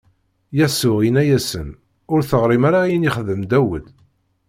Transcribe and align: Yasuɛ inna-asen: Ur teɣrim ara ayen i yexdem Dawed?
Yasuɛ 0.57 0.97
inna-asen: 1.07 1.69
Ur 2.11 2.19
teɣrim 2.29 2.63
ara 2.67 2.79
ayen 2.83 3.07
i 3.07 3.07
yexdem 3.07 3.41
Dawed? 3.51 3.85